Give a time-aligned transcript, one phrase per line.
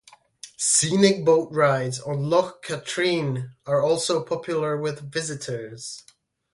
[0.57, 6.03] Scenic boat rides on Loch Katrine are also popular with visitors.